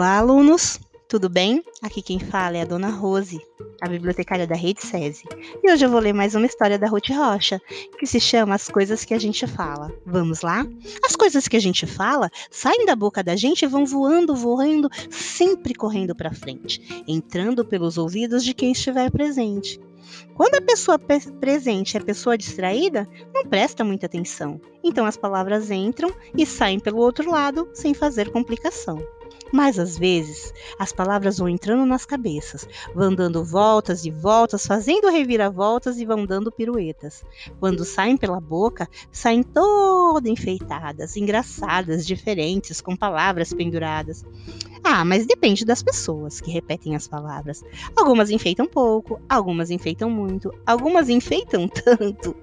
[0.00, 0.80] Olá, alunos!
[1.06, 1.62] Tudo bem?
[1.82, 3.38] Aqui quem fala é a Dona Rose,
[3.82, 5.24] a bibliotecária da Rede SESI.
[5.62, 7.60] E hoje eu vou ler mais uma história da Ruth Rocha,
[7.98, 9.92] que se chama As Coisas que a Gente Fala.
[10.06, 10.66] Vamos lá?
[11.04, 14.88] As coisas que a gente fala saem da boca da gente e vão voando, voando,
[15.10, 19.78] sempre correndo para frente, entrando pelos ouvidos de quem estiver presente.
[20.34, 24.58] Quando a pessoa presente é pessoa distraída, não presta muita atenção.
[24.82, 28.98] Então as palavras entram e saem pelo outro lado sem fazer complicação.
[29.52, 35.10] Mas às vezes as palavras vão entrando nas cabeças, vão dando voltas e voltas, fazendo
[35.10, 37.24] reviravoltas e vão dando piruetas.
[37.58, 44.24] Quando saem pela boca, saem toda enfeitadas, engraçadas, diferentes, com palavras penduradas.
[44.82, 47.62] Ah, mas depende das pessoas que repetem as palavras.
[47.94, 52.34] Algumas enfeitam pouco, algumas enfeitam muito, algumas enfeitam tanto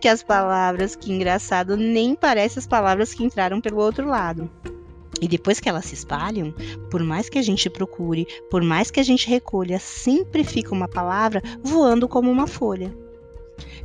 [0.00, 4.50] que as palavras, que engraçado, nem parecem as palavras que entraram pelo outro lado.
[5.20, 6.54] E depois que elas se espalham,
[6.90, 10.88] por mais que a gente procure, por mais que a gente recolha, sempre fica uma
[10.88, 12.94] palavra voando como uma folha.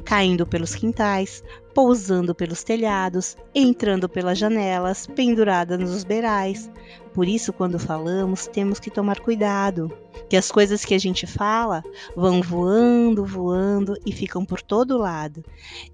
[0.06, 6.72] Caindo pelos quintais, pousando pelos telhados, entrando pelas janelas, pendurada nos beirais.
[7.14, 9.92] Por isso, quando falamos, temos que tomar cuidado,
[10.30, 11.84] que as coisas que a gente fala
[12.16, 15.44] vão voando, voando e ficam por todo lado,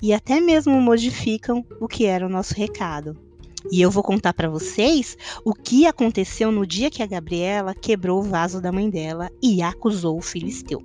[0.01, 3.30] e até mesmo modificam o que era o nosso recado.
[3.69, 8.19] E eu vou contar para vocês o que aconteceu no dia que a Gabriela quebrou
[8.19, 10.81] o vaso da mãe dela e acusou o filisteu.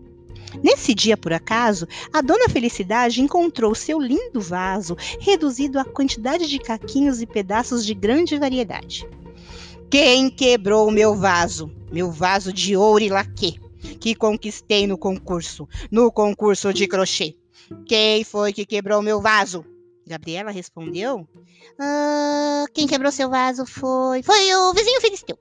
[0.63, 6.59] Nesse dia, por acaso, a dona Felicidade encontrou seu lindo vaso reduzido a quantidade de
[6.59, 9.09] caquinhos e pedaços de grande variedade.
[9.91, 11.71] Quem quebrou meu vaso?
[11.93, 13.61] Meu vaso de ouro e laque,
[14.01, 17.37] que conquistei no concurso, no concurso de crochê.
[17.87, 19.65] Quem foi que quebrou meu vaso?
[20.07, 21.27] Gabriela respondeu:
[21.79, 24.23] ah, Quem quebrou seu vaso foi.
[24.23, 25.39] Foi o vizinho Filisteu.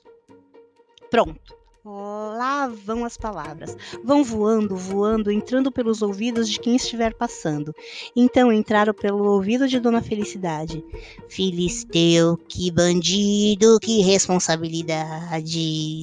[1.09, 1.55] Pronto.
[1.88, 3.78] Lá vão as palavras.
[4.03, 7.75] Vão voando, voando, entrando pelos ouvidos de quem estiver passando.
[8.16, 10.84] Então entraram pelo ouvido de Dona Felicidade.
[11.29, 16.01] Filisteu, que bandido, que responsabilidade.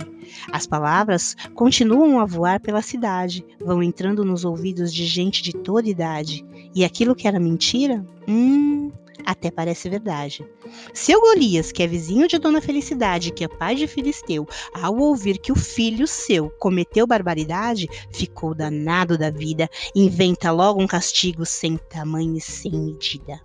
[0.52, 5.88] As palavras continuam a voar pela cidade, vão entrando nos ouvidos de gente de toda
[5.88, 6.46] idade.
[6.74, 8.04] E aquilo que era mentira?
[8.26, 8.90] Hum,
[9.24, 10.44] até parece verdade.
[10.92, 15.38] Seu Golias, que é vizinho de Dona Felicidade, que é pai de Filisteu, ao ouvir
[15.38, 21.76] que o filho seu cometeu barbaridade, ficou danado da vida, inventa logo um castigo sem
[21.76, 23.40] tamanho e sem medida.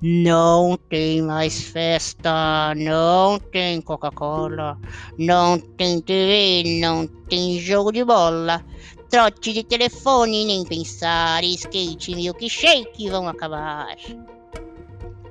[0.00, 4.78] Não tem mais festa, não tem Coca-Cola,
[5.18, 8.62] não tem TV, não tem jogo de bola,
[9.08, 13.96] trote de telefone, nem pensar, skate, milkshake vão acabar.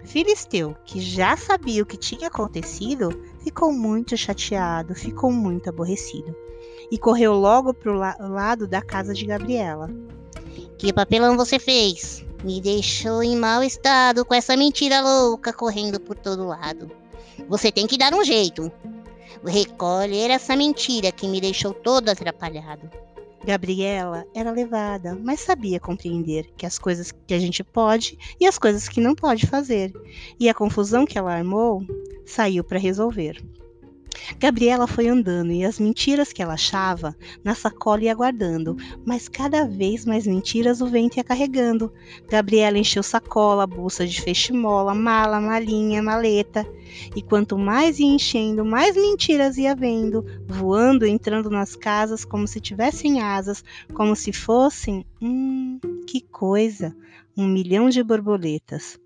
[0.03, 3.09] Filisteu, que já sabia o que tinha acontecido,
[3.43, 6.35] ficou muito chateado, ficou muito aborrecido
[6.91, 9.89] e correu logo para o la lado da casa de Gabriela.
[10.77, 12.23] Que papelão você fez?
[12.43, 16.89] Me deixou em mau estado com essa mentira louca correndo por todo lado.
[17.49, 18.71] Você tem que dar um jeito.
[19.43, 22.89] Recolher essa mentira que me deixou todo atrapalhado.
[23.45, 28.57] Gabriela era levada, mas sabia compreender que as coisas que a gente pode e as
[28.57, 29.93] coisas que não pode fazer.
[30.39, 31.83] E a confusão que ela armou
[32.25, 33.41] saiu para resolver.
[34.39, 39.65] Gabriela foi andando e as mentiras que ela achava na sacola ia guardando, mas cada
[39.65, 41.91] vez mais mentiras o vento ia carregando.
[42.29, 46.65] Gabriela encheu sacola, bolsa de feixe-mola, mala, malinha, maleta.
[47.15, 52.59] E quanto mais ia enchendo, mais mentiras ia vendo, voando, entrando nas casas como se
[52.59, 55.05] tivessem asas, como se fossem.
[55.21, 56.95] Hum, que coisa!
[57.37, 58.97] Um milhão de borboletas.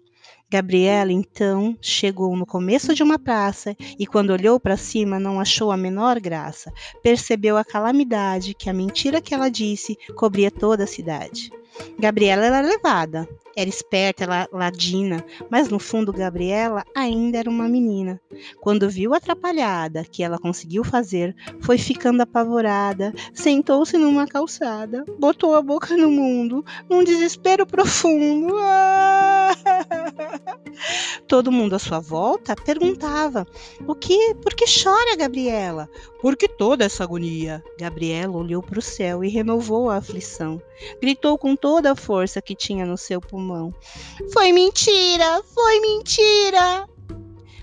[0.52, 5.72] Gabriela então chegou no começo de uma praça e, quando olhou para cima, não achou
[5.72, 6.74] a menor graça.
[7.04, 11.52] Percebeu a calamidade que a mentira que ela disse cobria toda a cidade.
[11.98, 18.20] Gabriela era levada, era esperta, ladina, mas no fundo Gabriela ainda era uma menina.
[18.62, 25.56] Quando viu a atrapalhada que ela conseguiu fazer, foi ficando apavorada, sentou-se numa calçada, botou
[25.56, 28.56] a boca no mundo, num desespero profundo.
[28.60, 29.50] Ah!
[31.28, 33.46] Todo mundo à sua volta perguntava:
[33.86, 34.34] "O que?
[34.36, 35.90] Por que chora, Gabriela?
[36.22, 40.62] Por que toda essa agonia?" Gabriela olhou para o céu e renovou a aflição.
[41.02, 43.72] Gritou com toda a força que tinha no seu pulmão:
[44.34, 45.44] Foi mentira!
[45.54, 46.90] Foi mentira!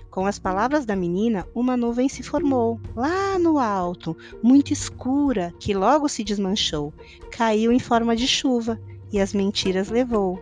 [0.09, 5.73] Com as palavras da menina, uma nuvem se formou, lá no alto, muito escura, que
[5.73, 6.93] logo se desmanchou,
[7.29, 8.79] caiu em forma de chuva
[9.11, 10.41] e as mentiras levou.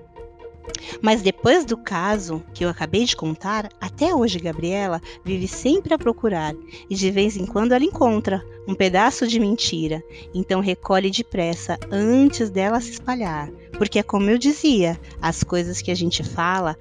[1.02, 5.98] Mas depois do caso que eu acabei de contar, até hoje Gabriela vive sempre a
[5.98, 6.54] procurar
[6.90, 10.04] e de vez em quando ela encontra um pedaço de mentira,
[10.34, 15.92] então recolhe depressa antes dela se espalhar, porque é como eu dizia, as coisas que
[15.92, 16.76] a gente fala,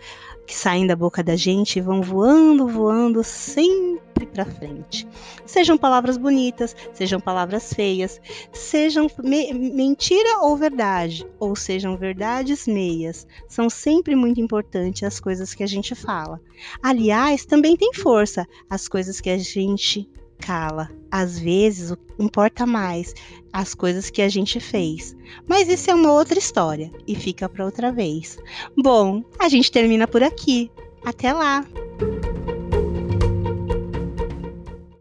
[0.47, 3.94] que saem da boca da gente vão voando, voando sempre
[4.35, 5.07] para frente.
[5.47, 8.21] Sejam palavras bonitas, sejam palavras feias,
[8.53, 13.27] sejam me mentira ou verdade, ou sejam verdades meias.
[13.49, 16.41] São sempre muito importantes as coisas que a gente fala.
[16.83, 20.09] Aliás, também tem força as coisas que a gente
[20.39, 20.91] cala.
[21.11, 23.15] Às vezes, importa mais
[23.53, 25.17] as coisas que a gente fez.
[25.49, 28.37] Mas isso é uma outra história e fica para outra vez.
[28.77, 30.71] Bom, a gente termina por aqui.
[31.05, 31.65] Até lá!